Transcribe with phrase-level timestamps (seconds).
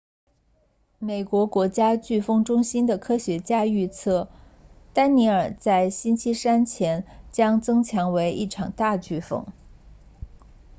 [0.97, 4.31] 美国国家飓风中心的科学家预测
[4.95, 9.45] 丹妮尔在星期三前将增强为一场大飓风